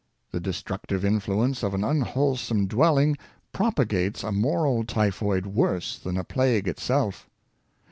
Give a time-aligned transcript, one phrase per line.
[0.31, 3.17] The destructive influence of an un wholesome dwelling
[3.53, 7.29] propagates a moral typhoid worse than a plague itself.